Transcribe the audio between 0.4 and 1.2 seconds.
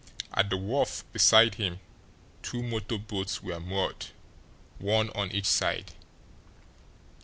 the wharf,